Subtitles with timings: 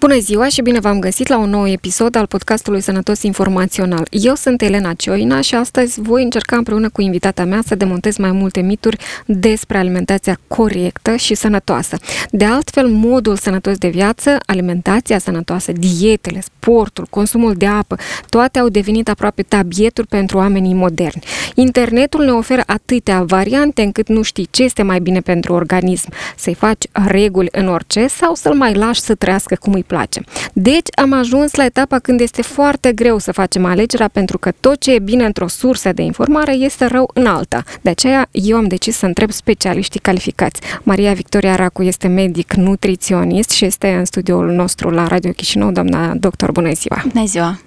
[0.00, 4.06] Bună ziua și bine v-am găsit la un nou episod al podcastului Sănătos Informațional.
[4.10, 8.32] Eu sunt Elena Cioina și astăzi voi încerca împreună cu invitata mea să demontez mai
[8.32, 8.96] multe mituri
[9.26, 11.96] despre alimentația corectă și sănătoasă.
[12.30, 17.96] De altfel, modul sănătos de viață, alimentația sănătoasă, dietele, sportul, consumul de apă,
[18.28, 21.22] toate au devenit aproape tabieturi pentru oamenii moderni.
[21.54, 26.54] Internetul ne oferă atâtea variante încât nu știi ce este mai bine pentru organism, să-i
[26.54, 30.20] faci reguli în orice sau să-l mai lași să trăiască cum îi place.
[30.52, 34.80] Deci am ajuns la etapa când este foarte greu să facem alegerea pentru că tot
[34.80, 37.62] ce e bine într-o sursă de informare este rău în alta.
[37.80, 40.60] De aceea eu am decis să întreb specialiștii calificați.
[40.82, 45.70] Maria Victoria Racu este medic nutriționist și este în studioul nostru la Radio Chișinău.
[45.70, 47.02] Doamna doctor, bună ziua!
[47.12, 47.60] Bună ziua!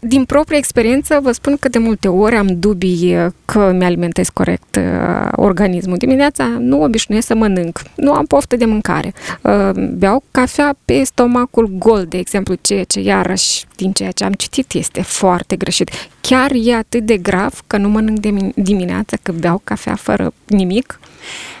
[0.00, 5.28] Din proprie experiență vă spun că de multe ori am dubii că mi-alimentez corect uh,
[5.32, 5.96] organismul.
[5.96, 9.12] Dimineața nu obișnuiesc să mănânc, nu am poftă de mâncare.
[9.42, 14.32] Uh, beau cafea pe stomacul gol, de exemplu, ceea ce iarăși din ceea ce am
[14.32, 15.90] citit este foarte greșit.
[16.20, 21.00] Chiar e atât de grav că nu mănânc de dimineața, că beau cafea fără nimic?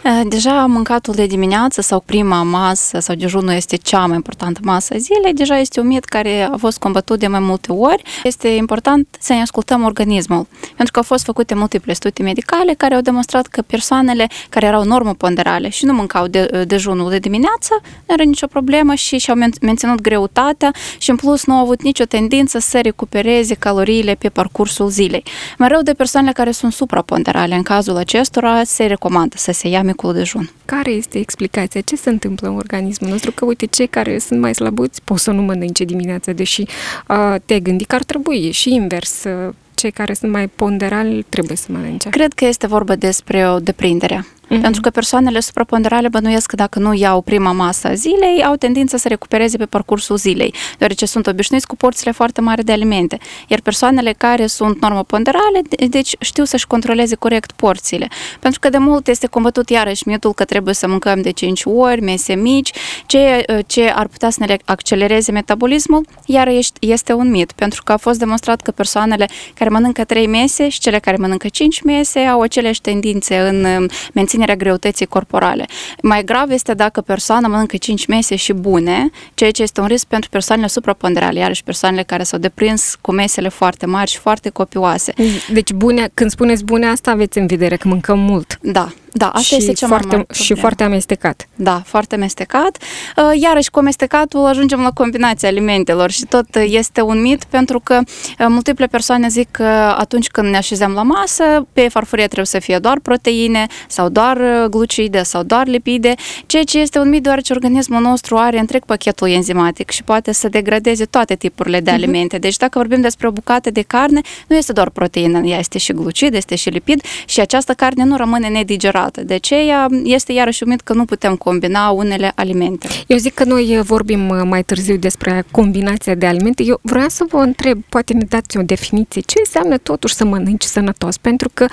[0.02, 4.94] Eh, deja mâncatul de dimineață sau prima masă sau dejunul este cea mai importantă masă
[4.94, 8.02] a zilei, deja este un mit care a fost combătut de mai multe ori.
[8.22, 12.94] Este important să ne ascultăm organismul, pentru că au fost făcute multiple studii medicale care
[12.94, 18.14] au demonstrat că persoanele care erau normoponderale și nu mâncau de, dejunul de dimineață, nu
[18.14, 22.58] era nicio problemă și și-au menținut greutatea și în plus nu au avut nicio tendință
[22.58, 25.22] să recupereze caloriile pe parcursul zilei.
[25.58, 29.82] Mai rău de persoanele care sunt supraponderale, în cazul acestora se recomandă să se ia
[29.82, 30.50] micul dejun.
[30.64, 31.80] Care este explicația?
[31.80, 33.32] Ce se întâmplă în organismul nostru?
[33.32, 36.60] Că, uite, cei care sunt mai slăbuți pot să nu mănânce dimineața, deși
[37.08, 39.24] uh, te gândi că ar trebui și invers.
[39.24, 42.08] Uh, cei care sunt mai ponderali trebuie să mănânce.
[42.08, 44.26] Cred că este vorba despre o deprindere.
[44.50, 44.60] Uh-huh.
[44.60, 48.96] Pentru că persoanele supraponderale bănuiesc că dacă nu iau prima masă a zilei, au tendința
[48.96, 53.18] să recupereze pe parcursul zilei, deoarece sunt obișnuiți cu porțiile foarte mari de alimente.
[53.48, 58.08] Iar persoanele care sunt normoponderale, deci știu să-și controleze corect porțiile.
[58.40, 62.00] Pentru că de mult este combătut iarăși mitul că trebuie să mâncăm de 5 ori,
[62.00, 62.70] mese mici,
[63.06, 66.48] ce, ce ar putea să ne accelereze metabolismul, iar
[66.80, 70.80] este un mit, pentru că a fost demonstrat că persoanele care mănâncă 3 mese și
[70.80, 75.66] cele care mănâncă 5 mese au aceleași tendințe în menținerea menținerea greutății corporale.
[76.02, 80.06] Mai grav este dacă persoana mănâncă 5 mese și bune, ceea ce este un risc
[80.06, 85.12] pentru persoanele supraponderale, iarăși persoanele care s-au deprins cu mesele foarte mari și foarte copioase.
[85.52, 88.58] Deci bune, când spuneți bune, asta aveți în vedere, că mâncăm mult.
[88.62, 91.48] Da, da, asta și este cea foarte, mai mare Și foarte amestecat.
[91.54, 92.82] Da, foarte amestecat.
[93.16, 98.00] Uh, iarăși, cu amestecatul ajungem la combinația alimentelor și tot este un mit pentru că
[98.04, 99.64] uh, multiple persoane zic că
[99.98, 104.36] atunci când ne așezăm la masă, pe farfurie trebuie să fie doar proteine sau doar
[104.36, 106.14] uh, glucide sau doar lipide,
[106.46, 110.48] ceea ce este un mit deoarece organismul nostru are întreg pachetul enzimatic și poate să
[110.48, 112.02] degradeze toate tipurile de mhm.
[112.02, 112.38] alimente.
[112.38, 115.92] Deci dacă vorbim despre o bucată de carne, nu este doar proteină, ea este și
[115.92, 119.24] glucid, este și lipid și această carne nu rămâne nedigerată separată.
[119.24, 122.88] De aceea este iarăși umit că nu putem combina unele alimente.
[123.06, 126.62] Eu zic că noi vorbim uh, mai târziu despre combinația de alimente.
[126.62, 130.62] Eu vreau să vă întreb, poate ne dați o definiție, ce înseamnă totuși să mănânci
[130.62, 131.16] sănătos?
[131.16, 131.66] Pentru că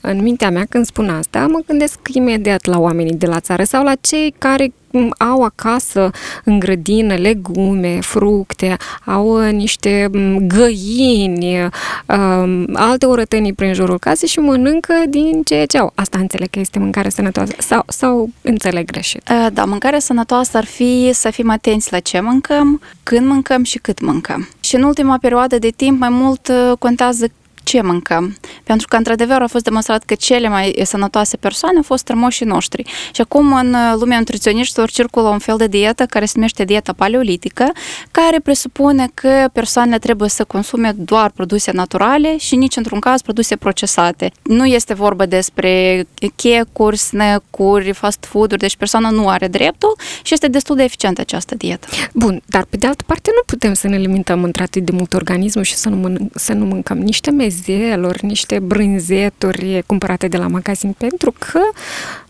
[0.00, 3.84] în mintea mea când spun asta, mă gândesc imediat la oamenii de la țară sau
[3.84, 4.72] la cei care
[5.18, 6.10] au acasă
[6.44, 14.28] în grădină legume, fructe, au uh, niște mm, găini, um, alte orătănii prin jurul casei
[14.28, 15.92] și mănâncă din ceea ce au.
[15.94, 19.28] Asta înțeleg că este mâncare sănătoasă sau, sau înțeleg greșit?
[19.30, 23.78] Uh, da, mâncarea sănătoasă ar fi să fim atenți la ce mâncăm, când mâncăm și
[23.78, 24.48] cât mâncăm.
[24.60, 27.26] Și în ultima perioadă de timp mai mult uh, contează
[27.66, 28.36] ce mâncăm.
[28.64, 32.82] Pentru că, într-adevăr, a fost demonstrat că cele mai sănătoase persoane au fost strămoșii noștri.
[33.12, 37.72] Și acum, în lumea nutriționiștilor, circulă un fel de dietă care se numește dieta paleolitică,
[38.10, 43.56] care presupune că persoanele trebuie să consume doar produse naturale și nici într-un caz produse
[43.56, 44.30] procesate.
[44.42, 50.48] Nu este vorba despre checuri, snack-uri, fast food-uri, deci persoana nu are dreptul și este
[50.48, 51.86] destul de eficientă această dietă.
[52.12, 55.64] Bun, dar pe de altă parte nu putem să ne limităm într-atât de mult organismul
[55.64, 60.46] și să nu, mân- să nu mâncăm niște mezi zeluri, niște brânzeturi cumpărate de la
[60.46, 61.60] magazin, pentru că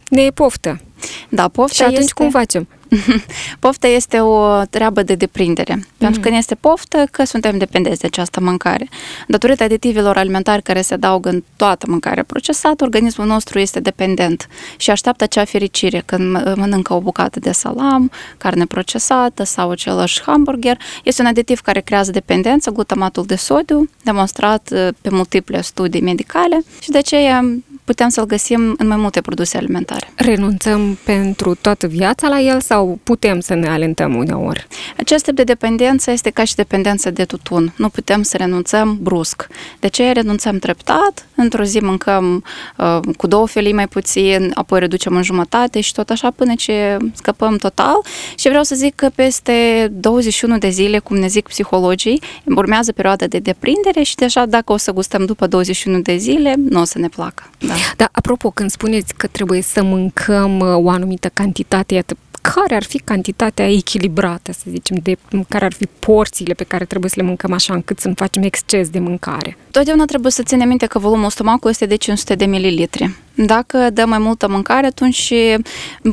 [0.08, 0.80] ne e poftă.
[1.28, 2.12] Da, pofta Și atunci este...
[2.14, 2.68] cum facem?
[3.58, 5.74] Pofta este o treabă de deprindere.
[5.74, 5.84] Mm.
[5.98, 8.88] Pentru că ne este poftă că suntem dependenți de această mâncare.
[9.28, 14.90] Datorită aditivilor alimentari care se adaugă în toată mâncarea procesată, organismul nostru este dependent și
[14.90, 20.78] așteaptă acea fericire când mănâncă o bucată de salam, carne procesată sau același hamburger.
[21.02, 26.62] Este un aditiv care creează dependență, glutamatul de sodiu, demonstrat uh, pe multiple studii medicale
[26.80, 27.44] și de aceea
[27.86, 30.12] putem să-l găsim în mai multe produse alimentare.
[30.14, 34.66] Renunțăm pentru toată viața la el sau putem să ne alentăm uneori?
[34.98, 37.72] Acest tip de dependență este ca și dependența de tutun.
[37.76, 39.46] Nu putem să renunțăm brusc.
[39.80, 41.26] De ce renunțăm treptat?
[41.34, 42.44] Într-o zi mâncăm
[42.76, 46.96] uh, cu două felii mai puțin, apoi reducem în jumătate și tot așa până ce
[47.12, 47.96] scăpăm total.
[48.36, 53.26] Și vreau să zic că peste 21 de zile, cum ne zic psihologii, urmează perioada
[53.26, 56.98] de deprindere și deja dacă o să gustăm după 21 de zile, nu o să
[56.98, 57.50] ne placă.
[57.58, 57.75] Da.
[57.96, 62.16] Dar, apropo, când spuneți că trebuie să mâncăm uh, o anumită cantitate, iată,
[62.54, 65.16] care ar fi cantitatea echilibrată, să zicem, de
[65.48, 68.42] care ar fi porțiile pe care trebuie să le mâncăm așa încât să nu facem
[68.42, 69.56] exces de mâncare?
[69.70, 73.14] Totdeauna trebuie să ținem minte că volumul stomacului este de 500 de mililitri.
[73.36, 75.32] Dacă dăm mai multă mâncare, atunci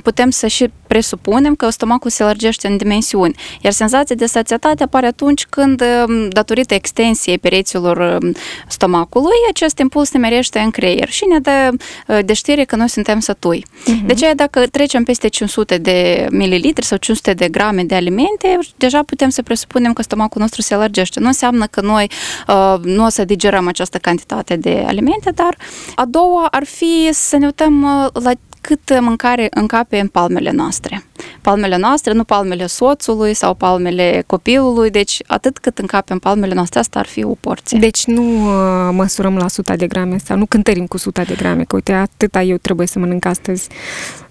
[0.03, 3.35] putem să și presupunem că stomacul se lărgește în dimensiuni.
[3.61, 5.83] Iar senzația de sațietate apare atunci când,
[6.29, 8.17] datorită extensiei pereților
[8.67, 11.69] stomacului, acest impuls ne merește în creier și ne dă
[12.21, 13.65] de știre că noi suntem sătui.
[13.65, 14.05] Uh-huh.
[14.05, 19.03] De aceea, dacă trecem peste 500 de mililitri sau 500 de grame de alimente, deja
[19.03, 21.19] putem să presupunem că stomacul nostru se lărgește.
[21.19, 22.09] Nu înseamnă că noi
[22.47, 25.57] uh, nu o să digerăm această cantitate de alimente, dar
[25.95, 28.31] a doua ar fi să ne uităm uh, la
[28.61, 31.03] cât mâncare încape în palmele noastre.
[31.41, 36.79] Palmele noastre, nu palmele soțului sau palmele copilului, deci atât cât încape în palmele noastre,
[36.79, 37.79] asta ar fi o porție.
[37.79, 41.63] Deci nu uh, măsurăm la 100 de grame sau nu cântărim cu 100 de grame,
[41.63, 43.67] că uite, atâta eu trebuie să mănânc astăzi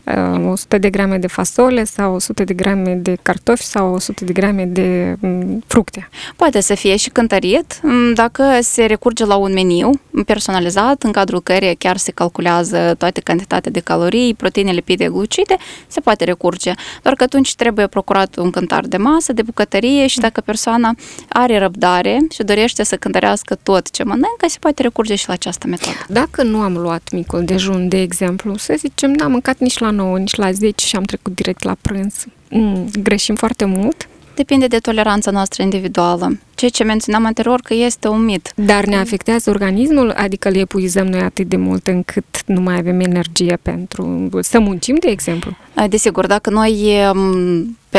[0.05, 4.33] 100 uh, de grame de fasole sau 100 de grame de cartofi sau 100 de
[4.33, 6.09] grame de mm, fructe.
[6.37, 9.91] Poate să fie și cântărit mm, dacă se recurge la un meniu
[10.27, 15.57] personalizat în cadrul căreia chiar se calculează toate cantitatea de calorii, proteine lipide, glucide,
[15.87, 16.73] se poate recurge.
[17.03, 20.95] Doar că atunci trebuie procurat un cântar de masă, de bucătărie și dacă persoana
[21.29, 25.67] are răbdare și dorește să cântărească tot ce mănâncă, se poate recurge și la această
[25.67, 25.97] metodă.
[26.09, 30.19] Dacă nu am luat micul dejun, de exemplu, să zicem, n-am mâncat nici la 9,
[30.19, 32.25] nici la 10 și am trecut direct la prânz.
[32.51, 34.09] Mm, greșim foarte mult.
[34.35, 36.39] Depinde de toleranța noastră individuală.
[36.63, 38.53] Ceea ce menționam anterior că este un mit.
[38.55, 40.11] Dar ne afectează organismul?
[40.11, 44.97] Adică le epuizăm noi atât de mult încât nu mai avem energie pentru să muncim,
[45.01, 45.57] de exemplu?
[45.89, 46.95] Desigur, dacă noi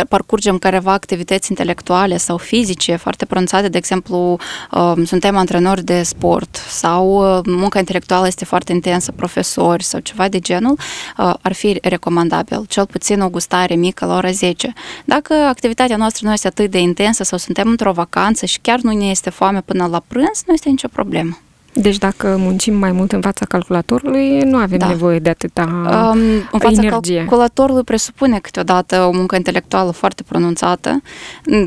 [0.10, 4.38] parcurgem careva activități intelectuale sau fizice foarte pronunțate, de exemplu,
[4.72, 10.28] um, suntem antrenori de sport sau uh, munca intelectuală este foarte intensă, profesori sau ceva
[10.28, 10.78] de genul,
[11.18, 14.74] uh, ar fi recomandabil, cel puțin o gustare mică la ora 10.
[15.06, 18.92] Dacă activitatea noastră nu este atât de intensă sau suntem într-o vacanță și chiar nu
[18.92, 21.38] ne este foame până la prânz, nu este nicio problemă.
[21.74, 24.88] Deci dacă muncim mai mult în fața calculatorului, nu avem da.
[24.88, 26.20] nevoie de atâta um,
[26.52, 27.18] În fața energie.
[27.18, 31.02] calculatorului presupune câteodată o muncă intelectuală foarte pronunțată.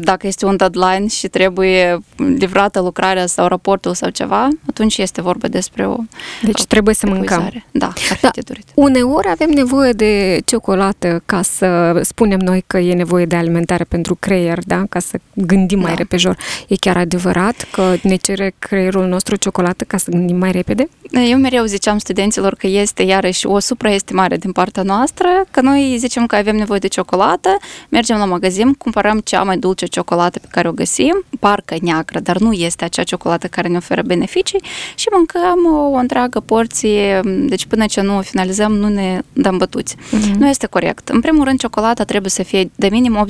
[0.01, 1.99] Dacă este un deadline și trebuie
[2.39, 5.97] livrată lucrarea sau raportul sau ceva, atunci este vorba despre o
[6.43, 7.65] Deci o trebuie să mâncăm.
[7.71, 8.31] Da, ar fi da.
[8.35, 8.67] de dorit.
[8.75, 14.15] Uneori avem nevoie de ciocolată ca să spunem noi că e nevoie de alimentare pentru
[14.15, 14.83] creier, da?
[14.89, 15.87] Ca să gândim da.
[15.87, 16.37] mai repejor.
[16.69, 20.89] E chiar adevărat că ne cere creierul nostru ciocolată ca să gândim mai repede?
[21.11, 26.27] Eu mereu ziceam studenților că este iarăși o supraestimare din partea noastră, că noi zicem
[26.27, 27.57] că avem nevoie de ciocolată,
[27.89, 32.39] mergem la magazin, cumpărăm cea mai dulce ciocolată pe care o găsim, parcă neagră, dar
[32.39, 34.63] nu este acea ciocolată care ne oferă beneficii
[34.95, 39.57] și mâncăm o, o întreagă porție, deci până ce nu o finalizăm, nu ne dăm
[39.57, 39.97] bătuți.
[39.97, 40.37] Uh-huh.
[40.39, 41.09] Nu este corect.
[41.09, 43.27] În primul rând, ciocolata trebuie să fie de minim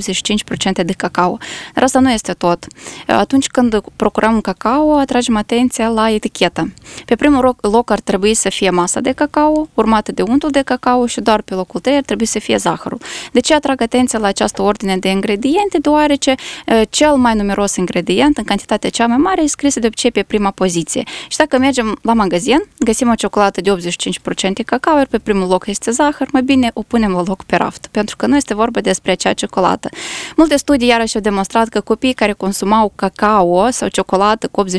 [0.81, 1.37] 85% de cacao,
[1.73, 2.65] dar asta nu este tot.
[3.07, 6.73] Atunci când procurăm un cacao, atragem atenția la etichetă etichetă.
[7.05, 11.05] Pe primul loc ar trebui să fie masa de cacao, urmată de untul de cacao
[11.05, 12.99] și doar pe locul 3 ar trebui să fie zahărul.
[13.31, 15.77] De ce atrag atenția la această ordine de ingrediente?
[15.77, 16.35] Deoarece
[16.89, 20.51] cel mai numeros ingredient, în cantitatea cea mai mare, e scris de obicei pe prima
[20.51, 21.03] poziție.
[21.27, 25.67] Și dacă mergem la magazin, găsim o ciocolată de 85% cacao, iar pe primul loc
[25.67, 28.81] este zahăr, mai bine o punem la loc pe raft, pentru că nu este vorba
[28.81, 29.89] despre acea ciocolată.
[30.35, 34.69] Multe studii iarăși au demonstrat că copiii care consumau cacao sau ciocolată cu 85%,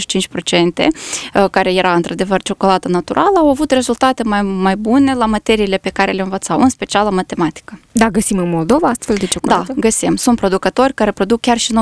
[1.51, 6.13] care era într-adevăr ciocolată naturală, au avut rezultate mai, mai bune la materiile pe care
[6.13, 7.79] le învățau, în special la matematică.
[7.93, 9.73] Da, găsim în Moldova astfel de ciocolată?
[9.73, 10.17] Da, găsim.
[10.17, 11.73] Sunt producători care produc chiar și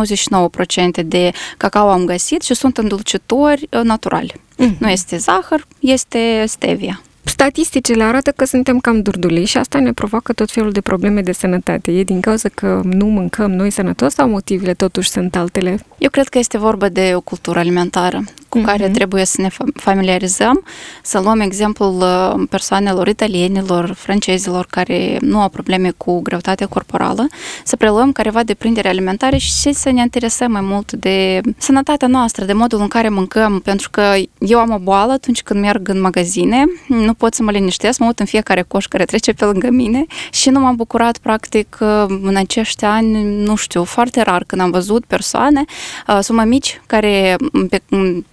[1.00, 4.35] 99% de cacao am găsit și sunt îndulcitori uh, naturali.
[4.35, 4.78] Mm-hmm.
[4.78, 7.00] Nu este zahăr, este stevia.
[7.28, 11.33] Statisticile arată că suntem cam durdulei și asta ne provoacă tot felul de probleme de
[11.33, 11.93] sănătate.
[11.93, 15.78] E din cauza că nu mâncăm noi sănătos sau motivele totuși sunt altele?
[15.99, 18.64] Eu cred că este vorba de o cultură alimentară cu uh-huh.
[18.64, 20.64] care trebuie să ne familiarizăm,
[21.02, 27.26] să luăm exemplul uh, persoanelor italienilor, francezilor care nu au probleme cu greutatea corporală,
[27.64, 32.52] să preluăm careva deprindere alimentare și să ne interesăm mai mult de sănătatea noastră, de
[32.52, 36.64] modul în care mâncăm, pentru că eu am o boală atunci când merg în magazine,
[36.86, 40.06] nu pot să mă liniștesc, mă uit în fiecare coș care trece pe lângă mine
[40.30, 44.70] și nu m-am bucurat practic uh, în acești ani, nu știu, foarte rar când am
[44.70, 45.64] văzut persoane,
[46.08, 47.36] uh, sunt mici care
[47.68, 47.82] pe,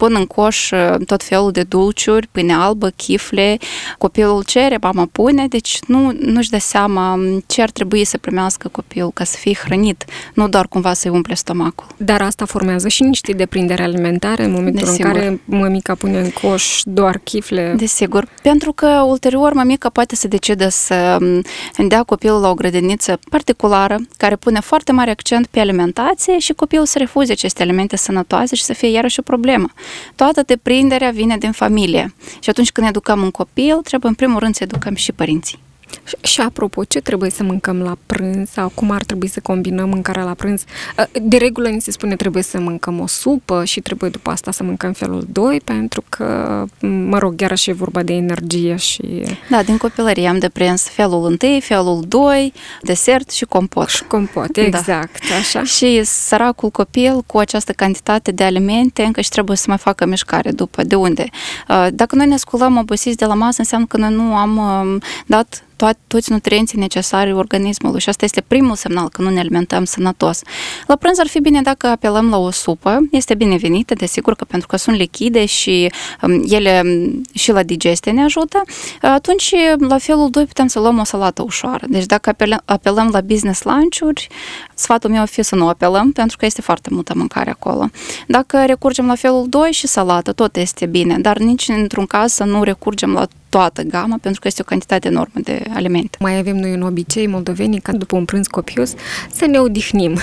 [0.03, 3.57] pun în coș uh, tot felul de dulciuri, pâine albă, chifle,
[3.97, 9.11] copilul cere, mama pune, deci nu, nu-și dă seama ce ar trebui să primească copilul
[9.13, 11.85] ca să fie hrănit, nu doar cumva să-i umple stomacul.
[11.97, 15.05] Dar asta formează și niște deprindere alimentare în momentul Desigur.
[15.05, 17.73] în care mămica pune în coș doar chifle.
[17.77, 23.19] Desigur, pentru că ulterior mămica poate să decide să mm, dea copilul la o grădiniță
[23.29, 28.55] particulară, care pune foarte mare accent pe alimentație și copilul să refuze aceste elemente sănătoase
[28.55, 29.69] și să fie iarăși o problemă.
[30.15, 32.13] Toată deprinderea vine din familie.
[32.39, 35.62] Și atunci când educăm un copil, trebuie în primul rând să educăm și părinții.
[36.03, 39.89] Și, și apropo, ce trebuie să mâncăm la prânz sau cum ar trebui să combinăm
[39.89, 40.63] mâncarea la prânz?
[40.97, 44.51] Uh, de regulă ni se spune trebuie să mâncăm o supă și trebuie după asta
[44.51, 49.23] să mâncăm felul 2 pentru că, mă rog, chiar și e vorba de energie și...
[49.49, 53.87] Da, din copilărie am deprins felul 1, felul 2, desert și compot.
[53.87, 54.61] Și compot, da.
[54.61, 55.35] exact, da.
[55.35, 55.63] așa.
[55.63, 60.51] Și săracul copil cu această cantitate de alimente încă și trebuie să mai facă mișcare
[60.51, 60.83] după.
[60.83, 61.25] De unde?
[61.69, 65.01] Uh, dacă noi ne sculăm obosiți de la masă, înseamnă că noi nu am um,
[65.25, 69.83] dat toat, toți nutrienții necesari organismului și asta este primul semnal că nu ne alimentăm
[69.83, 70.41] sănătos.
[70.87, 74.67] La prânz ar fi bine dacă apelăm la o supă, este binevenită, desigur că pentru
[74.67, 78.61] că sunt lichide și um, ele um, și la digestie ne ajută,
[79.01, 81.85] atunci la felul 2 putem să luăm o salată ușoară.
[81.89, 84.27] Deci dacă apelăm, apelăm la business lunch-uri,
[84.73, 87.89] sfatul meu ar fi să nu apelăm, pentru că este foarte multă mâncare acolo.
[88.27, 92.43] Dacă recurgem la felul 2 și salată, tot este bine, dar nici într-un caz să
[92.43, 96.17] nu recurgem la toată gama, pentru că este o cantitate enormă de alimente.
[96.19, 98.93] Mai avem noi un obicei moldovenii ca după un prânz copios
[99.31, 100.17] să ne odihnim,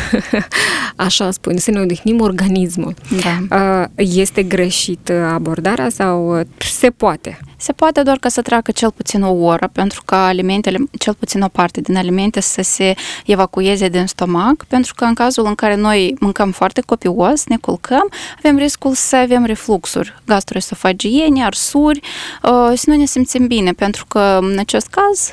[1.07, 2.95] așa spun, să ne odihnim organismul.
[3.23, 3.91] Da.
[3.95, 7.39] Este greșit abordarea sau se poate?
[7.61, 11.43] Se poate doar ca să treacă cel puțin o oră, pentru ca alimentele, cel puțin
[11.43, 12.95] o parte din alimente să se
[13.26, 18.09] evacueze din stomac, pentru că în cazul în care noi mâncăm foarte copios, ne culcăm,
[18.38, 22.00] avem riscul să avem refluxuri gastroesofagiene, arsuri,
[22.43, 25.33] uh, și nu ne simțim bine, pentru că în acest caz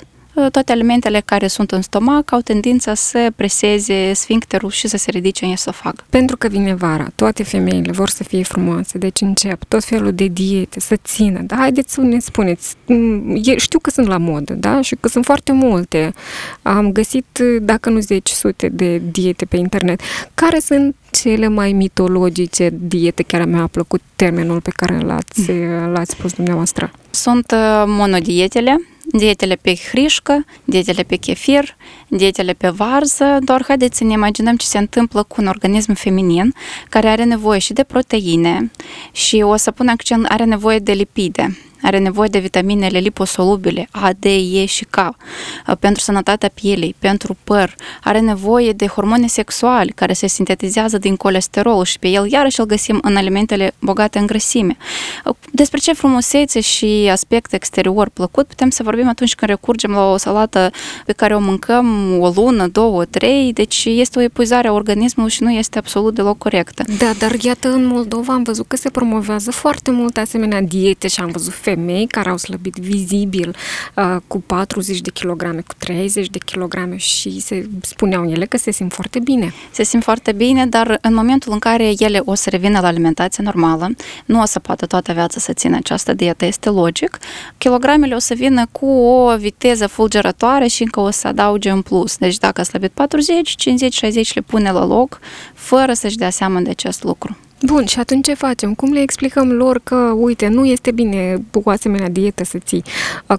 [0.52, 5.46] toate alimentele care sunt în stomac au tendința să preseze sfincterul și să se ridice
[5.46, 6.06] în esofag.
[6.10, 10.26] Pentru că vine vara, toate femeile vor să fie frumoase, deci încep tot felul de
[10.26, 11.42] diete, să țină.
[11.42, 12.76] Da, haideți să ne spuneți.
[12.86, 16.14] Mm, știu că sunt la modă, da, și că sunt foarte multe.
[16.62, 20.02] Am găsit, dacă nu zeci sute de diete pe internet.
[20.34, 23.24] Care sunt cele mai mitologice diete?
[23.24, 25.52] Chiar mi-a plăcut termenul pe care l-ați,
[25.92, 26.92] l-ați spus dumneavoastră.
[27.10, 31.76] Sunt uh, monodietele, dietele pe hrișcă, dietele pe chefir,
[32.08, 36.54] dietele pe varză, doar haideți să ne imaginăm ce se întâmplă cu un organism feminin
[36.90, 38.72] care are nevoie și de proteine
[39.12, 44.10] și o să pun accent, are nevoie de lipide are nevoie de vitaminele liposolubile A,
[44.20, 49.92] D, E și K uh, pentru sănătatea pielei, pentru păr, are nevoie de hormone sexuali
[49.92, 54.26] care se sintetizează din colesterol și pe el iarăși îl găsim în alimentele bogate în
[54.26, 54.78] grăsime.
[55.26, 60.12] Uh, despre ce frumusețe și aspect exterior plăcut putem să vorbim atunci când recurgem la
[60.12, 60.72] o salată
[61.06, 65.44] pe care o mâncăm o lună, două, trei, deci este o epuizare a organismului și
[65.44, 66.84] nu este absolut deloc corectă.
[66.98, 71.20] Da, dar iată în Moldova am văzut că se promovează foarte mult asemenea diete și
[71.20, 73.56] am văzut femei care au slăbit vizibil
[73.96, 78.72] uh, cu 40 de kilograme, cu 30 de kilograme și se spuneau ele că se
[78.72, 79.54] simt foarte bine.
[79.72, 83.44] Se simt foarte bine, dar în momentul în care ele o să revină la alimentație
[83.44, 83.90] normală,
[84.26, 87.18] nu o să poată toată viața să țină această dietă, este logic,
[87.58, 92.18] kilogramele o să vină cu o viteză fulgerătoare și încă o să adauge în plus.
[92.18, 95.20] Deci dacă a slăbit 40, 50, 60 le pune la loc,
[95.54, 97.38] fără să-și dea seama de acest lucru.
[97.62, 98.74] Bun, și atunci ce facem?
[98.74, 102.84] Cum le explicăm lor că, uite, nu este bine cu asemenea dietă să ții?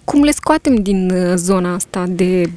[0.05, 2.51] Cum le scoatem din uh, zona asta de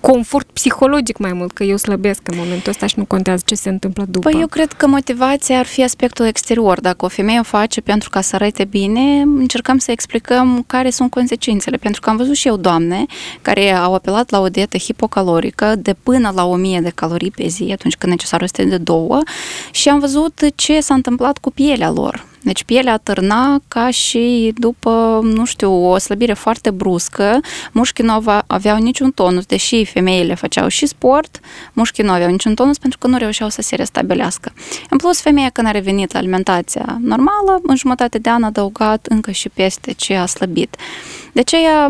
[0.00, 3.68] confort psihologic mai mult, că eu slăbesc în momentul ăsta și nu contează ce se
[3.68, 4.30] întâmplă după?
[4.30, 6.80] Păi eu cred că motivația ar fi aspectul exterior.
[6.80, 11.10] Dacă o femeie o face pentru ca să arate bine, încercăm să explicăm care sunt
[11.10, 11.76] consecințele.
[11.76, 13.04] Pentru că am văzut și eu doamne
[13.42, 17.68] care au apelat la o dietă hipocalorică de până la 1000 de calorii pe zi,
[17.72, 19.20] atunci când necesarul este de două,
[19.70, 22.26] și am văzut ce s-a întâmplat cu pielea lor.
[22.42, 27.40] Deci pielea târna ca și după, nu știu, o slăbire foarte bruscă.
[27.72, 31.40] Mușchii nu aveau niciun tonus, deși femeile făceau și sport,
[31.72, 34.52] mușchii nu aveau niciun tonus pentru că nu reușeau să se restabilească.
[34.90, 39.06] În plus, femeia când a revenit la alimentația normală, în jumătate de an a adăugat
[39.06, 40.76] încă și peste ce a slăbit.
[41.32, 41.88] De aceea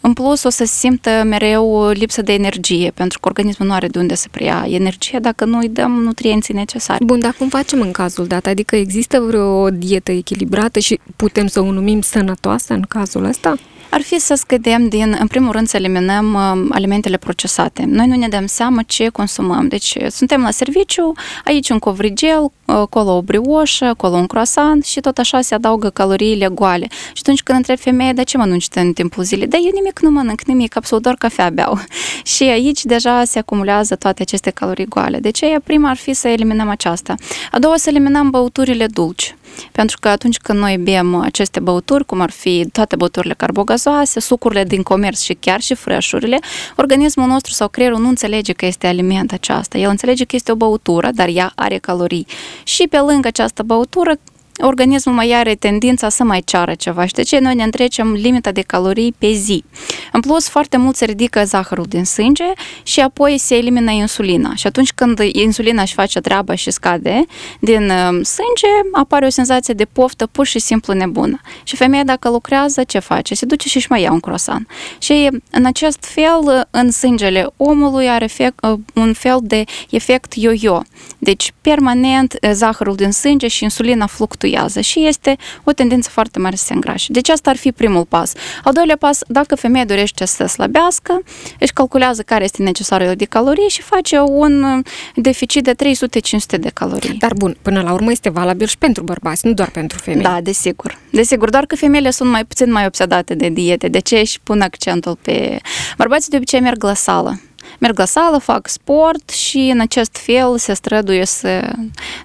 [0.00, 3.98] în plus, o să simtă mereu lipsă de energie, pentru că organismul nu are de
[3.98, 7.04] unde să preia energie dacă nu îi dăm nutrienții necesari.
[7.04, 8.46] Bun, dar cum facem în cazul dat?
[8.46, 13.56] Adică există vreo dietă echilibrată și putem să o numim sănătoasă în cazul ăsta?
[13.90, 17.84] Ar fi să scădem din, în primul rând, să eliminăm uh, alimentele procesate.
[17.86, 19.68] Noi nu ne dăm seama ce consumăm.
[19.68, 21.12] Deci suntem la serviciu,
[21.44, 25.90] aici un covrigel, uh, acolo o brioșă, acolo un croissant și tot așa se adaugă
[25.90, 26.86] caloriile goale.
[26.90, 29.46] Și atunci când întreb femeia, de ce mănânci în timpul zilei?
[29.46, 31.78] Da, eu nimic nu mănânc, nimic, absolut doar cafea beau.
[32.34, 35.18] și aici deja se acumulează toate aceste calorii goale.
[35.18, 37.14] Deci prima ar fi să eliminăm aceasta.
[37.50, 39.34] A doua să eliminăm băuturile dulci.
[39.72, 44.64] Pentru că atunci când noi bem aceste băuturi, cum ar fi toate băuturile carbogazoase, sucurile
[44.64, 46.38] din comerț și chiar și frășurile,
[46.76, 49.78] organismul nostru sau creierul nu înțelege că este aliment aceasta.
[49.78, 52.26] El înțelege că este o băutură, dar ea are calorii.
[52.64, 54.12] Și pe lângă această băutură,
[54.60, 58.52] organismul mai are tendința să mai ceară ceva și de ce noi ne întrecem limita
[58.52, 59.64] de calorii pe zi.
[60.12, 62.44] În plus, foarte mult se ridică zahărul din sânge
[62.82, 64.54] și apoi se elimină insulina.
[64.54, 67.26] Și atunci când insulina își face treaba și scade
[67.60, 71.40] din um, sânge, apare o senzație de poftă pur și simplu nebună.
[71.62, 73.34] Și femeia dacă lucrează, ce face?
[73.34, 74.68] Se duce și își mai ia un croissant.
[74.98, 80.80] Și în acest fel, în sângele omului are efect, uh, un fel de efect yo-yo.
[81.18, 86.56] Deci, permanent, zahărul din sânge și insulina fluctuează fluctuează și este o tendință foarte mare
[86.56, 87.12] să se îngrașe.
[87.12, 88.32] Deci asta ar fi primul pas.
[88.64, 91.22] Al doilea pas, dacă femeia dorește să slăbească,
[91.58, 94.82] își calculează care este necesarul de calorii și face un
[95.14, 97.14] deficit de 300-500 de calorii.
[97.14, 100.22] Dar bun, până la urmă este valabil și pentru bărbați, nu doar pentru femei.
[100.22, 100.98] Da, desigur.
[101.10, 104.60] Desigur, doar că femeile sunt mai puțin mai obsedate de diete, de ce și pun
[104.60, 105.58] accentul pe...
[105.96, 107.40] Bărbații de obicei merg la sală
[107.78, 111.72] merg la sală, fac sport și în acest fel se străduie să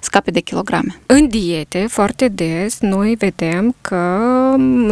[0.00, 1.00] scape de kilograme.
[1.06, 4.20] În diete, foarte des, noi vedem că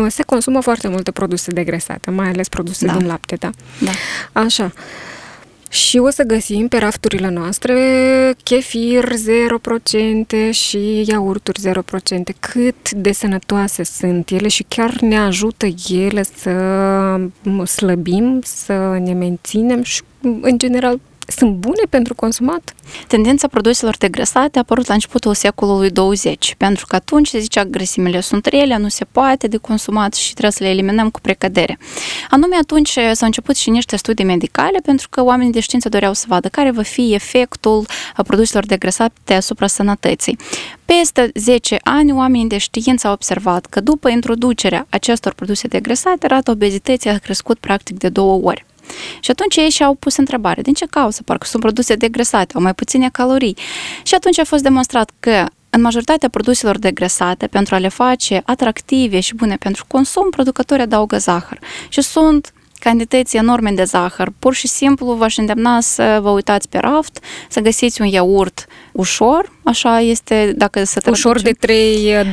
[0.08, 2.92] se consumă foarte multe produse degresate, mai ales produse da.
[2.92, 3.50] din lapte, da?
[3.78, 3.90] Da.
[4.40, 4.72] Așa.
[5.72, 7.74] Și o să găsim pe rafturile noastre
[8.42, 11.72] chefir 0% și iaurturi 0%.
[12.40, 17.20] Cât de sănătoase sunt ele și chiar ne ajută ele să
[17.64, 20.02] slăbim, să ne menținem și,
[20.40, 22.74] în general, sunt bune pentru consumat?
[23.06, 27.68] Tendența produselor degrasate a apărut la începutul secolului 20, pentru că atunci se zicea că
[27.68, 31.78] grăsimile sunt rele, nu se poate de consumat și trebuie să le eliminăm cu precădere.
[32.30, 36.24] Anume atunci s-au început și niște studii medicale, pentru că oamenii de știință doreau să
[36.28, 37.86] vadă care va fi efectul
[38.26, 40.38] produselor degrasate asupra sănătății.
[40.84, 46.50] Peste 10 ani, oamenii de știință au observat că după introducerea acestor produse degrasate, rata
[46.50, 48.64] obezității a crescut practic de două ori.
[49.20, 51.22] Și atunci ei și-au pus întrebare, din ce cauză?
[51.24, 53.56] Parcă sunt produse degresate, au mai puține calorii.
[54.02, 59.20] Și atunci a fost demonstrat că în majoritatea produselor degresate, pentru a le face atractive
[59.20, 61.58] și bune pentru consum, producătorii adaugă zahăr.
[61.88, 64.32] Și sunt cantități enorme de zahăr.
[64.38, 69.52] Pur și simplu v-aș îndemna să vă uitați pe raft, să găsiți un iaurt ușor,
[69.64, 71.30] așa este dacă să traducem.
[71.30, 72.30] Ușor de 3, 2,5-3%?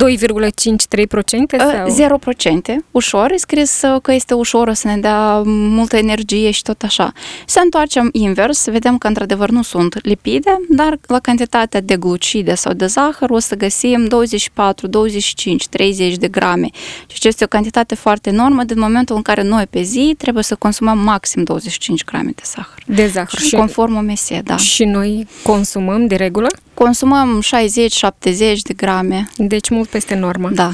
[1.58, 2.20] Sau?
[2.20, 6.82] 0%, ușor, e scris că este ușor, o să ne dea multă energie și tot
[6.82, 7.12] așa.
[7.46, 12.74] Să întoarcem invers, vedem că într-adevăr nu sunt lipide, dar la cantitatea de glucide sau
[12.74, 16.70] de zahăr o să găsim 24, 25, 30 de grame.
[17.08, 20.56] Și este o cantitate foarte enormă din momentul în care noi pe zi trebuie să
[20.56, 22.84] consumăm maxim 25 grame de zahăr.
[22.86, 23.40] De zahăr.
[23.40, 24.58] Și conform OMS, da.
[24.58, 26.48] Și noi consumăm de regulă?
[26.74, 29.30] Consumăm 60-70 de grame.
[29.38, 30.50] Deci mult peste normă.
[30.50, 30.72] Da.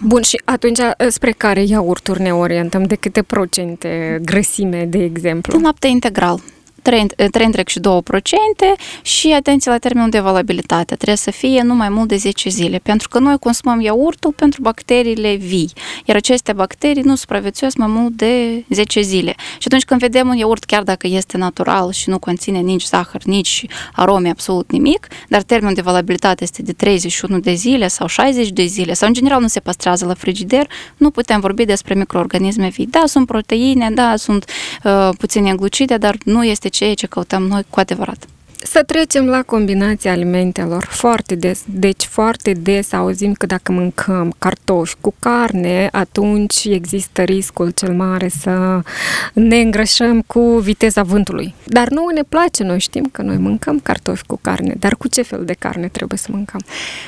[0.00, 2.82] Bun, și atunci spre care iaurturi ne orientăm?
[2.82, 5.52] De câte procente grăsime, de exemplu?
[5.52, 6.40] Din lapte integral.
[6.88, 10.94] 3, 3 întreg și 2 procente și atenție la termenul de valabilitate.
[10.94, 14.60] Trebuie să fie nu mai mult de 10 zile, pentru că noi consumăm iaurtul pentru
[14.62, 15.72] bacteriile vii,
[16.04, 19.34] iar aceste bacterii nu supraviețuiesc mai mult de 10 zile.
[19.38, 23.22] Și atunci când vedem un iaurt, chiar dacă este natural și nu conține nici zahăr,
[23.24, 28.48] nici arome, absolut nimic, dar termenul de valabilitate este de 31 de zile sau 60
[28.48, 32.68] de zile, sau în general nu se păstrează la frigider, nu putem vorbi despre microorganisme
[32.68, 32.86] vii.
[32.86, 34.44] Da, sunt proteine, da, sunt
[34.84, 38.26] uh, puține glucide, dar nu este ceea ce căutăm noi cu adevărat.
[38.62, 40.84] Să trecem la combinația alimentelor.
[40.84, 47.70] Foarte des, deci foarte des auzim că dacă mâncăm cartofi cu carne, atunci există riscul
[47.70, 48.80] cel mare să
[49.32, 51.54] ne îngrășăm cu viteza vântului.
[51.64, 55.22] Dar nu ne place, noi știm că noi mâncăm cartofi cu carne, dar cu ce
[55.22, 56.60] fel de carne trebuie să mâncăm?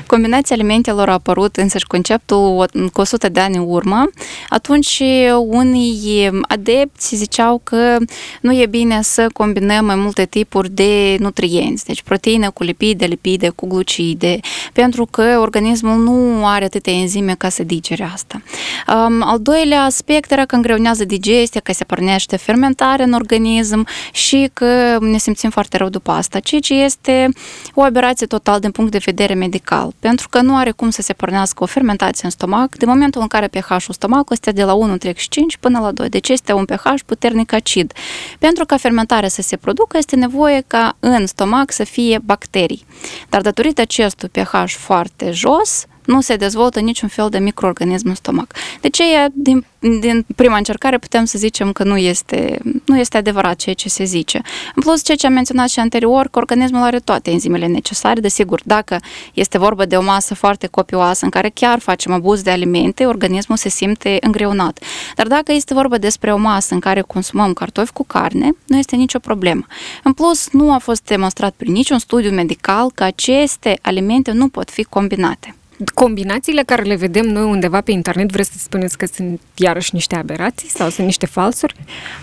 [0.07, 4.11] Combinația alimentelor a apărut însăși conceptul cu 100 de ani în urmă.
[4.49, 5.03] Atunci
[5.47, 7.97] unii adepți ziceau că
[8.41, 11.39] nu e bine să combinăm mai multe tipuri de nutrienți,
[11.85, 14.41] deci proteine cu lipide, lipide cu glucide,
[14.73, 18.43] pentru că organismul nu are atâtea enzime ca să digere asta.
[18.89, 24.51] Um, al doilea aspect era că îngreunează digestia, că se pornește fermentarea în organism și
[24.53, 27.29] că ne simțim foarte rău după asta, ceea ce este
[27.75, 31.13] o aberație total din punct de vedere medical, pentru că nu are cum să se
[31.13, 35.15] pornească o fermentație în stomac de momentul în care pH-ul stomacului este de la 1,5
[35.61, 37.93] până la 2, deci este un pH puternic acid.
[38.39, 42.85] Pentru ca fermentarea să se producă, este nevoie ca în stomac să fie bacterii.
[43.29, 48.55] Dar datorită acestui pH foarte jos, nu se dezvoltă niciun fel de microorganism în stomac.
[48.81, 49.67] De ce din,
[50.01, 54.05] din prima încercare putem să zicem că nu este, nu este adevărat ceea ce se
[54.05, 54.41] zice.
[54.75, 58.61] În plus, ceea ce am menționat și anterior, că organismul are toate enzimele necesare, desigur,
[58.65, 58.99] dacă
[59.35, 63.57] este vorba de o masă foarte copioasă în care chiar facem abuz de alimente, organismul
[63.59, 64.79] se simte îngreunat.
[65.17, 68.97] Dar dacă este vorba despre o masă în care consumăm cartofi cu carne, nu este
[68.97, 69.67] nicio problemă.
[70.03, 74.71] În plus, nu a fost demonstrat prin niciun studiu medical că aceste alimente nu pot
[74.71, 75.55] fi combinate
[75.95, 80.17] combinațiile care le vedem noi undeva pe internet, vreți să spuneți că sunt iarăși niște
[80.17, 81.75] aberații sau sunt niște falsuri?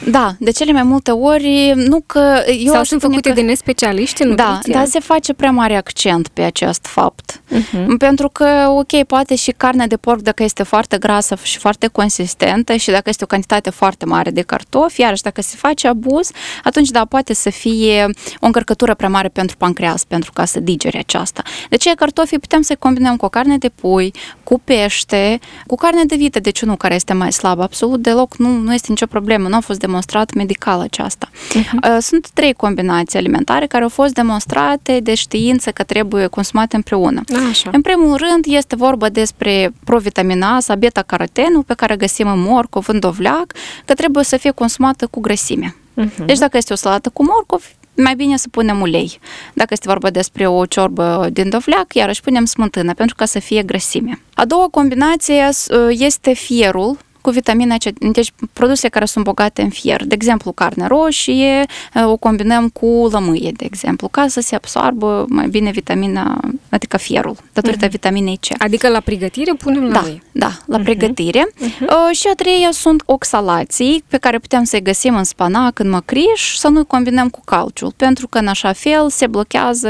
[0.06, 2.44] Da, de cele mai multe ori, nu că...
[2.60, 3.36] Eu sau sunt făcute că...
[3.36, 7.42] de nespecialiști în Da, dar se face prea mare accent pe acest fapt.
[7.56, 7.86] Uh-huh.
[7.98, 12.76] Pentru că, ok, poate și carnea de porc, dacă este foarte grasă și foarte consistentă
[12.76, 16.32] și dacă este o cantitate foarte mare de cartofi, iarăși dacă se face abuz,
[16.64, 20.98] atunci da, poate să fie o încărcătură prea mare pentru pancreas, pentru ca să digere
[20.98, 21.42] aceasta.
[21.70, 25.76] De ce cartofii putem să combinăm cu o carne carne de pui, cu pește, cu
[25.76, 27.64] carne de vită, deci nu care este mai slabă.
[27.64, 31.30] Absolut deloc nu, nu este nicio problemă, nu a fost demonstrat medical aceasta.
[31.32, 31.98] Uh-huh.
[32.00, 37.24] Sunt trei combinații alimentare care au fost demonstrate de știință că trebuie consumate împreună.
[37.50, 37.70] Așa.
[37.74, 43.00] În primul rând este vorba despre provitamina A, beta-carotenul pe care găsim în morcov, în
[43.00, 43.54] dovleac,
[43.86, 45.76] că trebuie să fie consumată cu grăsime.
[46.02, 46.26] Uh-huh.
[46.26, 47.64] Deci dacă este o salată cu morcov,
[48.04, 49.20] mai bine să punem ulei.
[49.54, 53.64] Dacă este vorba despre o ciorbă din dovleac, iarăși punem smântână pentru ca să fie
[53.64, 54.22] grăsime.
[54.34, 55.50] A doua combinație
[55.90, 60.06] este fierul, cu vitamina C, deci produse care sunt bogate în fier.
[60.06, 61.66] De exemplu, carne roșie,
[62.06, 67.36] o combinăm cu lămâie, de exemplu, ca să se absorbă mai bine vitamina, adică fierul,
[67.54, 67.90] datorită uh-huh.
[67.90, 68.62] vitaminei C.
[68.64, 70.24] Adică la pregătire punem da, lămâie?
[70.32, 70.84] Da, la uh-huh.
[70.84, 71.48] pregătire.
[71.50, 72.12] Uh-huh.
[72.12, 76.68] Și a treia sunt oxalații, pe care putem să-i găsim în spanac, în măcriș, să
[76.68, 79.90] nu combinăm cu calciul, pentru că în așa fel se blochează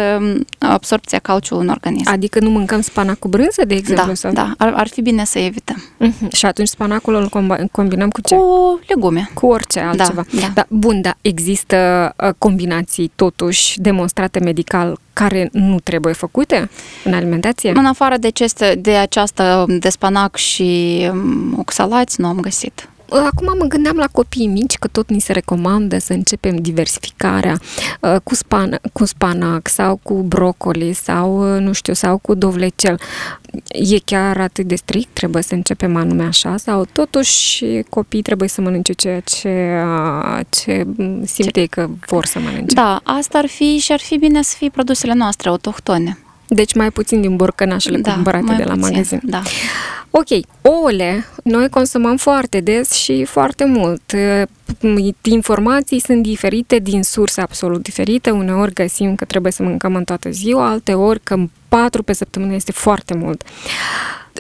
[0.57, 2.11] absorpția calciului în organism.
[2.11, 4.07] Adică nu mâncăm spanac cu brânză, de exemplu?
[4.07, 4.31] Da, sau?
[4.31, 5.83] da, ar, ar fi bine să evităm.
[6.01, 6.31] Uh-huh.
[6.31, 7.26] Și atunci spanacul îl
[7.71, 8.35] combinăm cu ce?
[8.35, 9.29] Cu legume.
[9.33, 10.25] Cu orice altceva.
[10.31, 10.51] Da, da.
[10.53, 16.69] da bun, dar există uh, combinații totuși demonstrate medical care nu trebuie făcute
[17.03, 17.71] în alimentație?
[17.75, 22.89] În afară de, aceste, de această de spanac și um, oxalați, nu am găsit.
[23.09, 27.59] Acum mă gândeam la copiii mici că tot ni se recomandă să începem diversificarea
[28.01, 32.99] uh, cu, span, cu spanac sau cu brocoli sau, uh, nu știu, sau cu dovlecel.
[33.67, 35.13] E chiar atât de strict?
[35.13, 36.57] Trebuie să începem anume așa?
[36.57, 40.85] Sau totuși copiii trebuie să mănânce ceea ce, uh, ce
[41.23, 41.65] simte ce...
[41.65, 42.75] că vor să mănânce?
[42.75, 46.17] Da, asta ar fi și ar fi bine să fie produsele noastre autohtone.
[46.47, 49.21] Deci mai puțin din borcănașele da, cumpărate de la puțin, magazin.
[49.23, 49.41] Da.
[50.09, 50.27] Ok,
[50.61, 54.13] ouăle noi consumăm foarte des și foarte mult.
[55.21, 58.29] Informații sunt diferite din surse absolut diferite.
[58.29, 61.35] Uneori găsim că trebuie să mâncăm în toată ziua, alte ori că
[61.67, 63.43] patru pe săptămână este foarte mult.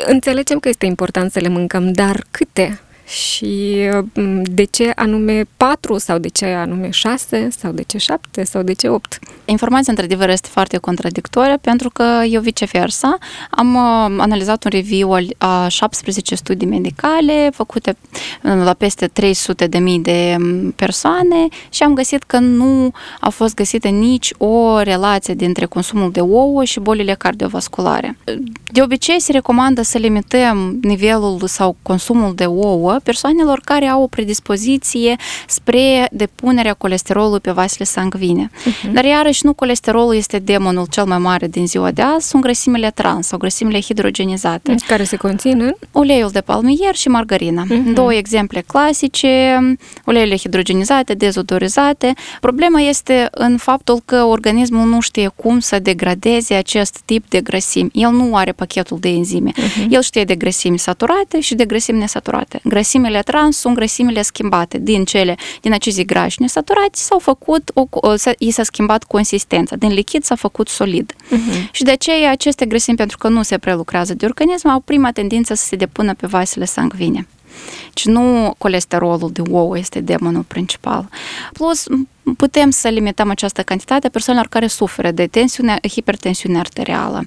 [0.05, 2.79] Înțelegem că este important să le mâncăm, dar câte?
[3.07, 3.75] Și
[4.13, 8.61] mm, de ce anume 4 sau de ce anume 6 sau de ce 7 sau
[8.61, 9.19] de ce 8.
[9.45, 13.17] Informația într-adevăr este foarte contradictorie pentru că eu viceversa
[13.49, 17.97] am uh, analizat un review a 17 studii medicale făcute
[18.43, 23.29] uh, la peste 300 de mii de mm, persoane și am găsit că nu a
[23.29, 28.17] fost găsită nici o relație dintre consumul de ouă și bolile cardiovasculare.
[28.71, 34.01] De obicei se recomandă să limităm nivelul sau consumul de ouă apă persoanelor care au
[34.01, 35.15] o predispoziție
[35.47, 38.49] spre depunerea colesterolului pe vasele sanguine.
[38.51, 38.91] Uh-huh.
[38.91, 42.91] Dar iarăși nu colesterolul este demonul cel mai mare din ziua de azi, sunt grăsimile
[42.91, 44.75] trans sau grăsimile hidrogenizate.
[44.87, 45.73] Care se conțin în?
[45.91, 47.63] Uleiul de palmier și margarina.
[47.65, 47.93] Uh-huh.
[47.93, 49.59] Două exemple clasice,
[50.05, 52.13] uleiurile hidrogenizate, dezodorizate.
[52.41, 57.89] Problema este în faptul că organismul nu știe cum să degradeze acest tip de grăsimi.
[57.93, 59.51] El nu are pachetul de enzime.
[59.51, 59.87] Uh-huh.
[59.89, 62.59] El știe de grăsimi saturate și de grăsimi nesaturate.
[62.87, 68.13] Grăsimile trans sunt grăsimile schimbate din cele, din acești grași nesaturați s-au făcut, o, o,
[68.37, 69.75] i s-a schimbat consistența.
[69.75, 71.13] Din lichid s-a făcut solid.
[71.13, 71.71] Uh-huh.
[71.71, 75.53] Și de aceea aceste grăsimi, pentru că nu se prelucrează de organism, au prima tendință
[75.53, 77.27] să se depună pe vasele sanguine.
[77.93, 81.09] Deci nu colesterolul de ou este demonul principal.
[81.53, 81.83] Plus,
[82.37, 87.25] putem să limităm această cantitate persoanelor care suferă de tensiune, hipertensiune arterială,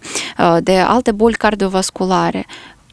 [0.60, 2.46] de alte boli cardiovasculare,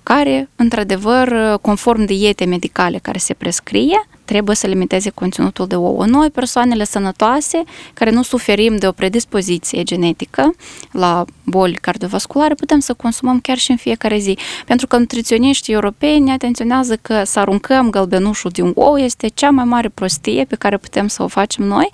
[0.08, 6.06] care, într-adevăr, conform dietei medicale care se prescrie, trebuie să limiteze conținutul de ouă.
[6.06, 7.64] Noi, persoanele sănătoase,
[7.94, 10.56] care nu suferim de o predispoziție genetică
[10.92, 14.38] la boli cardiovasculare, putem să consumăm chiar și în fiecare zi.
[14.66, 19.90] Pentru că nutriționiștii europeni atenționează că să aruncăm gălbenușul din ou este cea mai mare
[19.90, 21.90] prostie pe care putem să o facem noi,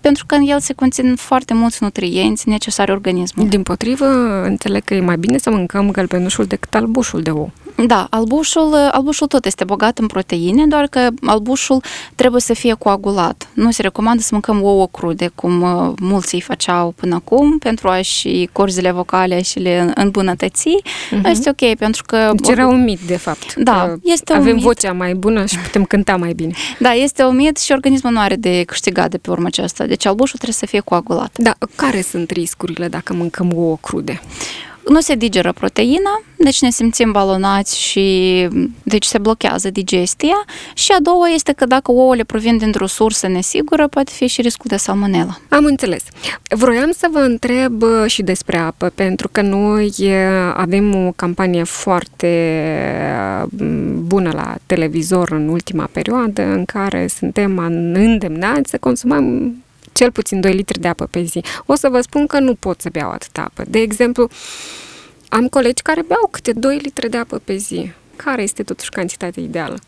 [0.00, 3.50] pentru că în el se conțin foarte mulți nutrienți necesari organismului.
[3.50, 4.06] Din potrivă,
[4.44, 7.50] înțeleg că e mai bine să mâncăm gălbenușul decât albușul de ou.
[7.86, 11.82] Da, albușul, albușul tot este bogat în proteine, doar că albușul
[12.14, 13.48] trebuie să fie coagulat.
[13.52, 17.88] Nu se recomandă să mâncăm ouă crude, cum uh, mulți îi făceau până acum, pentru
[17.88, 20.68] a-și corzile vocale și le îmbunătăți.
[20.68, 21.24] Uh-huh.
[21.24, 22.32] Este ok, pentru că...
[22.34, 23.54] Deci era un mit, de fapt.
[23.54, 24.62] Da, este avem un mit.
[24.62, 26.52] vocea mai bună și putem cânta mai bine.
[26.78, 29.86] Da, este un mit și organismul nu are de câștigat de pe urmă aceasta.
[29.86, 31.30] Deci albușul trebuie să fie coagulat.
[31.36, 34.20] Da, care sunt riscurile dacă mâncăm ouă crude?
[34.88, 38.48] Nu se digeră proteina, deci ne simțim balonați și
[38.82, 43.88] deci se blochează digestia și a doua este că dacă ouăle provin dintr-o sursă nesigură,
[43.88, 45.40] poate fi și riscul de salmonelă.
[45.48, 46.02] Am înțeles.
[46.48, 49.92] Vroiam să vă întreb și despre apă, pentru că noi
[50.54, 52.28] avem o campanie foarte
[53.94, 57.58] bună la televizor în ultima perioadă în care suntem
[57.94, 59.54] îndemnați să consumăm
[59.98, 61.40] cel puțin 2 litri de apă pe zi.
[61.66, 63.62] O să vă spun că nu pot să beau atâta apă.
[63.68, 64.28] De exemplu,
[65.28, 69.42] am colegi care beau câte 2 litri de apă pe zi care este totuși cantitatea
[69.42, 69.78] ideală?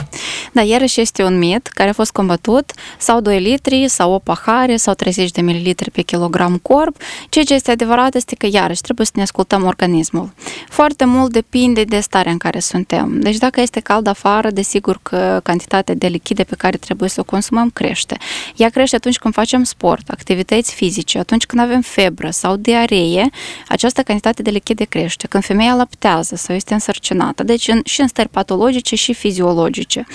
[0.53, 4.77] Da, iarăși este un mit care a fost combătut sau 2 litri, sau o pahare,
[4.77, 6.97] sau 30 de mililitri pe kilogram corp.
[7.29, 10.33] Ceea ce este adevărat este că iarăși trebuie să ne ascultăm organismul.
[10.69, 13.21] Foarte mult depinde de starea în care suntem.
[13.21, 17.25] Deci dacă este cald afară, desigur că cantitatea de lichide pe care trebuie să o
[17.25, 18.17] consumăm crește.
[18.57, 23.31] Ea crește atunci când facem sport, activități fizice, atunci când avem febră sau diaree,
[23.69, 25.27] această cantitate de lichide crește.
[25.27, 30.07] Când femeia laptează sau este însărcinată, deci în, și în stări patologice și fiziologice.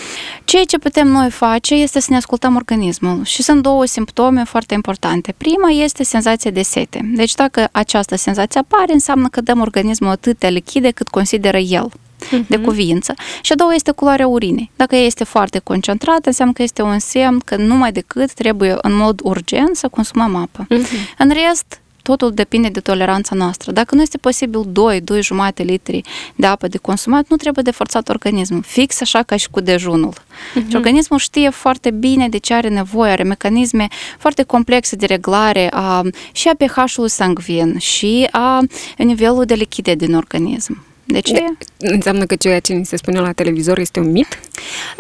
[0.46, 4.74] Ceea ce putem noi face este să ne ascultăm organismul și sunt două simptome foarte
[4.74, 5.34] importante.
[5.38, 7.00] Prima este senzația de sete.
[7.04, 11.92] Deci dacă această senzație apare, înseamnă că dăm organismul atâtea lichide cât consideră el
[12.30, 12.64] de mhm.
[12.64, 13.14] cuvință.
[13.42, 14.72] Și a doua este culoarea urinei.
[14.76, 18.94] Dacă ea este foarte concentrată, înseamnă că este un semn că numai decât trebuie în
[18.94, 20.68] mod urgent să consumăm apă.
[20.70, 21.16] Uh-huh.
[21.18, 23.72] În rest, totul depinde de toleranța noastră.
[23.72, 26.02] Dacă nu este posibil 2, 2 jumate litri
[26.36, 28.62] de apă de consumat, nu trebuie de forțat organismul.
[28.62, 30.14] Fix așa ca și cu dejunul.
[30.14, 30.70] Uh-huh.
[30.70, 33.88] Și organismul știe foarte bine de ce are nevoie, are mecanisme
[34.18, 38.62] foarte complexe de reglare a, și a pH-ului sanguin și a
[38.98, 40.95] nivelul de lichide din organism.
[41.08, 41.44] De ce?
[41.78, 44.40] Înseamnă că ceea ce ni se spune la televizor este un mit?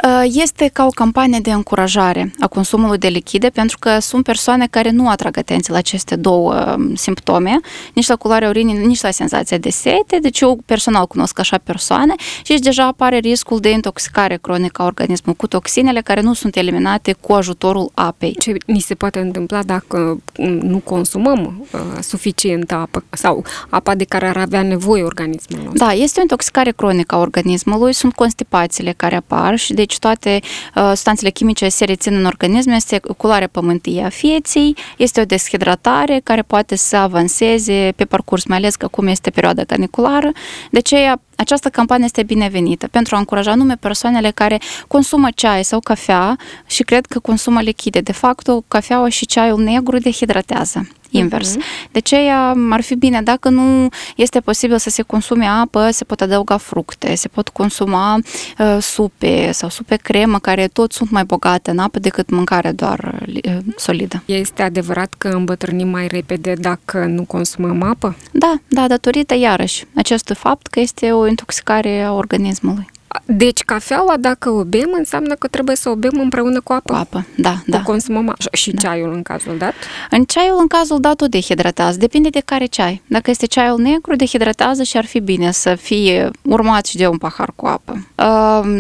[0.03, 4.67] Uh, este ca o campanie de încurajare a consumului de lichide, pentru că sunt persoane
[4.69, 7.59] care nu atrag atenție la aceste două um, simptome,
[7.93, 12.15] nici la culoarea urinii, nici la senzația de sete, deci eu personal cunosc așa persoane
[12.43, 16.55] și aici deja apare riscul de intoxicare cronică a organismului cu toxinele care nu sunt
[16.55, 18.35] eliminate cu ajutorul apei.
[18.39, 24.03] Ce ni se poate întâmpla dacă um, nu consumăm uh, suficientă apă sau apa de
[24.03, 25.85] care ar avea nevoie organismul nostru?
[25.85, 30.83] Da, este o intoxicare cronică a organismului, sunt constipațiile care apar și deci toate uh,
[30.85, 36.41] substanțele chimice se rețin în organism, este culoarea pământie a fieții, este o deshidratare care
[36.41, 40.31] poate să avanseze pe parcurs, mai ales că acum este perioada caniculară,
[40.71, 42.87] de aceea această campanie este binevenită?
[42.87, 47.99] Pentru a încuraja nume persoanele care consumă ceai sau cafea și cred că consumă lichide.
[47.99, 51.51] De fapt, cafeaua și ceaiul negru dehidratează invers.
[51.51, 51.91] Uh-huh.
[51.91, 56.21] De aceea ar fi bine, dacă nu este posibil să se consume apă, se pot
[56.21, 58.19] adăuga fructe, se pot consuma
[58.59, 63.19] uh, supe sau supe cremă, care tot sunt mai bogate în apă decât mâncarea doar
[63.45, 64.23] uh, solidă.
[64.25, 68.15] Este adevărat că îmbătrânim mai repede dacă nu consumăm apă?
[68.31, 72.87] Da, da, datorită iarăși acestui fapt că este o intoxicare a organismului.
[73.25, 76.91] Deci cafeaua, dacă o bem, înseamnă că trebuie să o bem împreună cu apă.
[76.91, 77.77] Cu apă, da, da.
[77.77, 78.49] O consumăm așa.
[78.51, 78.81] Și da.
[78.81, 79.73] ceaiul în cazul dat?
[80.09, 81.97] În ceaiul, în cazul dat, o dehidratează.
[81.97, 83.01] Depinde de care ceai.
[83.07, 87.17] Dacă este ceaiul negru, dehidratează și ar fi bine să fie urmat și de un
[87.17, 88.07] pahar cu apă.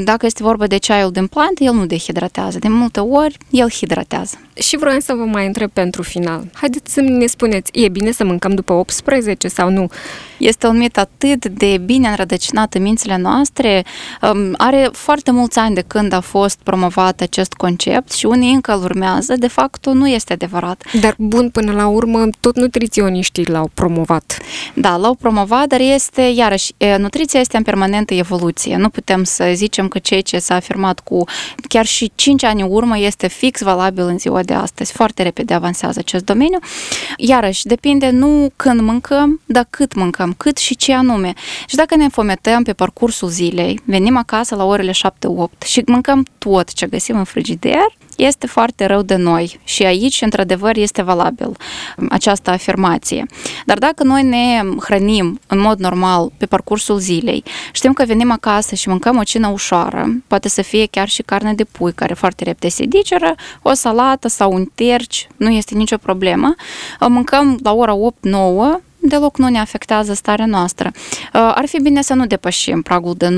[0.03, 2.59] Dacă este vorba de ceaiul din plantă, el nu dehidratează.
[2.59, 4.39] De multe ori, el hidratează.
[4.53, 6.43] Și vreau să vă mai întreb pentru final.
[6.53, 9.89] Haideți să ne spuneți, e bine să mâncăm după 18 sau nu?
[10.37, 13.85] Este un mit atât de bine înrădăcinat în mințile noastre.
[14.57, 18.83] Are foarte mulți ani de când a fost promovat acest concept și unii încă îl
[18.83, 19.35] urmează.
[19.35, 20.83] De fapt, nu este adevărat.
[21.01, 24.37] Dar bun, până la urmă, tot nutriționiștii l-au promovat.
[24.73, 28.75] Da, l-au promovat, dar este, iarăși, nutriția este în permanentă evoluție.
[28.77, 31.23] Nu putem să zicem că ceea ce s-a afirmat cu
[31.67, 34.91] chiar și 5 ani în urmă este fix valabil în ziua de astăzi.
[34.91, 36.59] Foarte repede avansează acest domeniu.
[37.17, 41.33] Iarăși, depinde nu când mâncăm, dar cât mâncăm, cât și ce anume.
[41.67, 44.95] Și dacă ne înfometăm pe parcursul zilei, venim acasă la orele 7-8
[45.65, 47.85] și mâncăm tot ce găsim în frigider,
[48.17, 51.51] este foarte rău de noi și aici, într-adevăr, este valabil
[52.09, 53.25] această afirmație.
[53.65, 58.75] Dar dacă noi ne hrănim în mod normal pe parcursul zilei, știm că venim acasă
[58.75, 62.43] și mâncăm o cină ușoară, poate să fie chiar și carne de pui, care foarte
[62.43, 66.55] repede se digeră, o salată sau un terci, nu este nicio problemă.
[66.99, 67.95] Mâncăm la ora
[68.77, 70.91] 8-9, deloc nu ne afectează starea noastră.
[70.93, 73.31] Uh, ar fi bine să nu depășim pragul de 9-9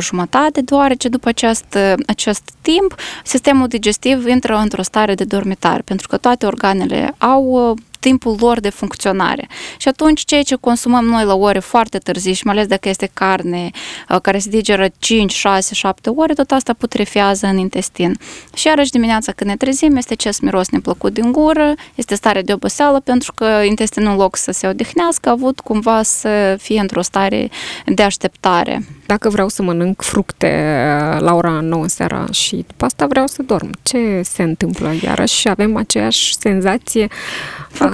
[0.00, 6.16] jumătate, deoarece după acest, acest timp sistemul digestiv intră într-o stare de dormitare, pentru că
[6.16, 9.48] toate organele au uh, timpul lor de funcționare.
[9.76, 13.10] Și atunci ceea ce consumăm noi la ore foarte târzii și mai ales dacă este
[13.14, 13.70] carne
[14.08, 18.18] uh, care se digeră 5, 6, 7 ore, tot asta putrefează în intestin.
[18.54, 22.52] Și iarăși dimineața când ne trezim este ce miros neplăcut din gură, este stare de
[22.52, 27.02] oboseală pentru că intestinul în loc să se odihnească a avut cumva să fie într-o
[27.02, 27.50] stare
[27.86, 28.84] de așteptare.
[29.06, 33.42] Dacă vreau să mănânc fructe uh, la ora 9 seara și după asta vreau să
[33.42, 35.48] dorm, ce se întâmplă iarăși?
[35.48, 37.08] Avem aceeași senzație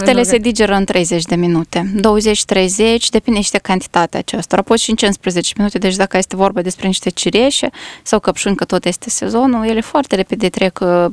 [0.04, 4.90] Fructele se digeră în 30 de minute, 20-30, depinde și de cantitatea acestora, poți și
[4.90, 7.70] în 15 minute, deci dacă este vorba despre niște cireșe
[8.02, 11.06] sau căpșuni, că tot este sezonul, ele foarte repede trec uh,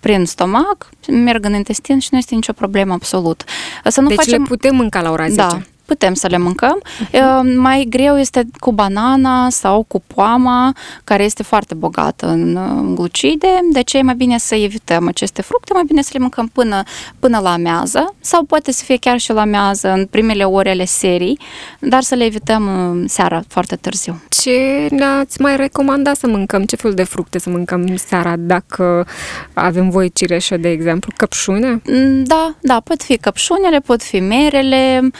[0.00, 3.44] prin stomac, merg în intestin și nu este nicio problemă absolut.
[3.84, 4.42] Să nu deci facem...
[4.42, 5.34] le putem mânca la ora 10?
[5.36, 6.82] Da, putem să le mâncăm.
[6.82, 7.56] Uh-huh.
[7.56, 10.72] Mai greu este cu banana sau cu poama,
[11.04, 12.58] care este foarte bogată în
[12.94, 16.50] glucide, de ce e mai bine să evităm aceste fructe, mai bine să le mâncăm
[16.52, 16.82] până,
[17.18, 20.84] până la mează sau poate să fie chiar și la mează în primele ore ale
[20.84, 21.38] serii,
[21.80, 22.64] dar să le evităm
[23.06, 24.22] seara foarte târziu.
[24.28, 26.64] Ce ne-ați mai recomandat să mâncăm?
[26.64, 29.06] Ce fel de fructe să mâncăm seara dacă
[29.52, 31.12] avem voie cireșă, de exemplu?
[31.16, 31.82] Căpșune?
[31.86, 35.10] Mm, da, da, pot fi căpșunele, pot fi merele,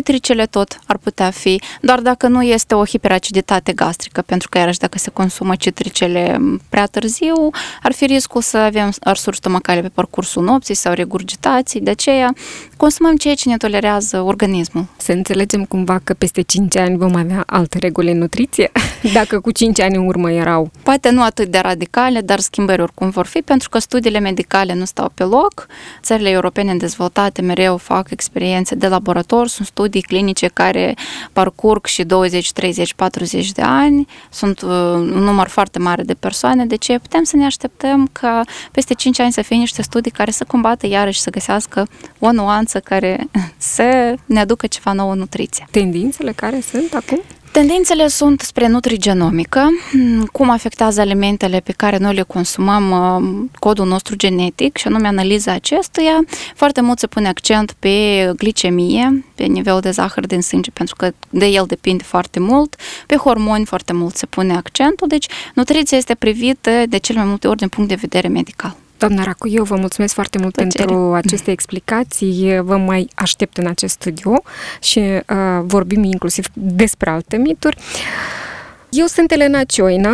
[0.00, 4.78] citricele tot ar putea fi, doar dacă nu este o hiperaciditate gastrică, pentru că iarăși
[4.78, 7.50] dacă se consumă citricele prea târziu,
[7.82, 12.32] ar fi riscul să avem arsuri stomacale pe parcursul nopții sau regurgitații, de aceea
[12.76, 14.86] consumăm ceea ce ne tolerează organismul.
[14.96, 18.70] Să înțelegem cumva că peste 5 ani vom avea alte reguli în nutriție,
[19.12, 20.70] dacă cu 5 ani în urmă erau.
[20.82, 24.84] Poate nu atât de radicale, dar schimbări oricum vor fi, pentru că studiile medicale nu
[24.84, 25.66] stau pe loc.
[26.02, 30.94] Țările europene dezvoltate mereu fac experiențe de laborator, sunt studii studii clinice care
[31.32, 36.66] parcurg și 20, 30, 40 de ani, sunt uh, un număr foarte mare de persoane,
[36.66, 40.30] de ce putem să ne așteptăm ca peste 5 ani să fie niște studii care
[40.30, 43.28] să combată iarăși să găsească o nuanță care
[43.74, 45.66] să ne aducă ceva nou în nutriție.
[45.70, 47.20] Tendințele care sunt acum?
[47.52, 49.68] Tendințele sunt spre nutrigenomică,
[50.32, 55.52] cum afectează alimentele pe care noi le consumăm uh, codul nostru genetic și anume analiza
[55.52, 56.20] acestuia.
[56.54, 57.88] Foarte mult se pune accent pe
[58.36, 63.16] glicemie, pe nivelul de zahăr din sânge, pentru că de el depinde foarte mult, pe
[63.16, 67.58] hormoni foarte mult se pune accentul, deci nutriția este privită de cel mai multe ori
[67.58, 68.76] din punct de vedere medical.
[69.00, 70.84] Doamna Racu, eu vă mulțumesc foarte mult Plăcere.
[70.84, 72.60] pentru aceste explicații.
[72.62, 74.42] Vă mai aștept în acest studio
[74.80, 77.76] și uh, vorbim inclusiv despre alte mituri.
[78.90, 80.10] Eu sunt Elena Cioina,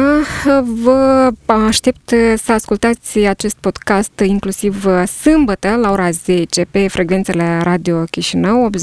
[0.82, 4.86] vă aștept să ascultați acest podcast inclusiv
[5.20, 8.78] sâmbătă la ora 10 pe frecvențele Radio Chișinău 89.6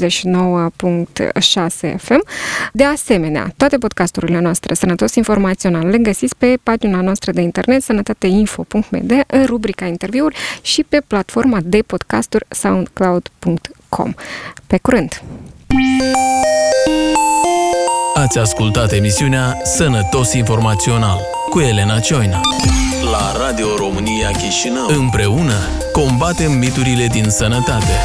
[1.96, 2.24] FM.
[2.72, 9.24] De asemenea, toate podcasturile noastre Sănătos Informațional le găsiți pe pagina noastră de internet sănătateinfo.md
[9.26, 14.14] în rubrica interviuri și pe platforma de podcasturi soundcloud.com.
[14.66, 15.22] Pe curând!
[18.24, 22.40] Ați ascultat emisiunea Sănătos Informațional cu Elena Cioina
[23.10, 24.86] la Radio România Chișinău.
[24.86, 25.54] Împreună
[25.92, 27.98] combatem miturile din sănătate.